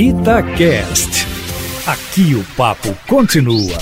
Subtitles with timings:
[0.00, 1.26] Itacast.
[1.84, 3.76] Aqui o papo continua.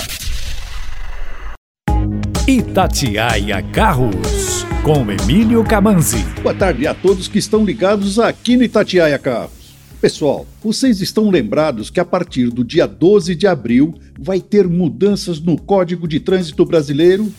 [2.47, 6.25] Itatiaia Carros, com Emílio Camanzi.
[6.41, 9.75] Boa tarde a todos que estão ligados aqui no Itatiaia Carros.
[10.01, 15.39] Pessoal, vocês estão lembrados que a partir do dia 12 de abril vai ter mudanças
[15.39, 17.31] no Código de Trânsito Brasileiro?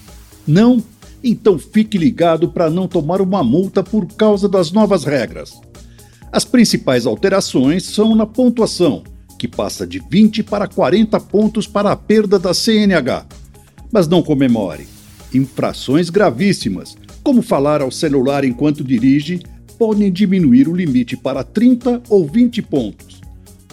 [0.47, 0.81] Não?
[1.21, 5.51] Então fique ligado para não tomar uma multa por causa das novas regras.
[6.39, 9.03] As principais alterações são na pontuação,
[9.37, 13.27] que passa de 20 para 40 pontos para a perda da CNH.
[13.91, 14.87] Mas não comemore.
[15.35, 19.41] Infrações gravíssimas, como falar ao celular enquanto dirige,
[19.77, 23.21] podem diminuir o limite para 30 ou 20 pontos.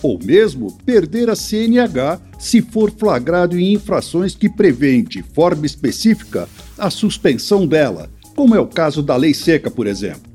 [0.01, 6.49] Ou mesmo perder a CNH se for flagrado em infrações que prevêem de forma específica
[6.79, 10.34] a suspensão dela, como é o caso da Lei Seca, por exemplo.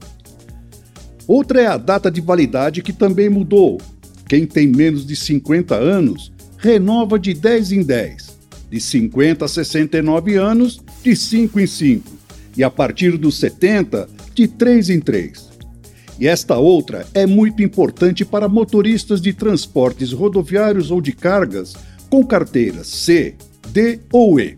[1.32, 3.80] Outra é a data de validade que também mudou.
[4.28, 8.36] Quem tem menos de 50 anos renova de 10 em 10,
[8.68, 12.10] de 50 a 69 anos, de 5 em 5,
[12.56, 15.50] e a partir dos 70, de 3 em 3.
[16.18, 21.76] E esta outra é muito importante para motoristas de transportes rodoviários ou de cargas
[22.10, 23.36] com carteiras C,
[23.68, 24.56] D ou E.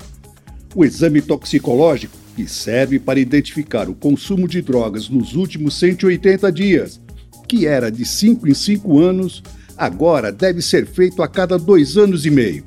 [0.75, 7.00] O exame toxicológico que serve para identificar o consumo de drogas nos últimos 180 dias,
[7.48, 9.42] que era de 5 em 5 anos,
[9.77, 12.64] agora deve ser feito a cada dois anos e meio.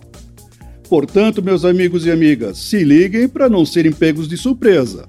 [0.89, 5.07] Portanto, meus amigos e amigas, se liguem para não serem pegos de surpresa.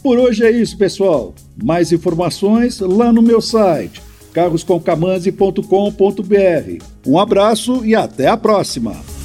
[0.00, 1.34] Por hoje é isso, pessoal.
[1.60, 4.05] Mais informações lá no meu site
[4.36, 6.84] carroscomcamanzi.com.br.
[7.06, 9.15] Um abraço e até a próxima!